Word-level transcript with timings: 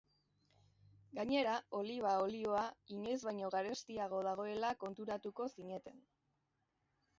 Gainera, 1.19 1.57
oliba 1.79 2.13
olioa 2.21 2.63
inoiz 2.97 3.19
baino 3.29 3.53
garestiago 3.57 4.25
dagoela 4.31 4.75
konturatuko 4.87 5.51
zineten. 5.57 6.05